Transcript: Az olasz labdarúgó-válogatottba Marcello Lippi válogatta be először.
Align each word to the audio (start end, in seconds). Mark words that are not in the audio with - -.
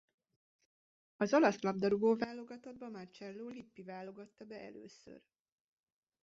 Az 1.17 1.33
olasz 1.33 1.61
labdarúgó-válogatottba 1.61 2.89
Marcello 2.89 3.47
Lippi 3.47 3.83
válogatta 3.83 4.45
be 4.45 4.59
először. 4.61 5.21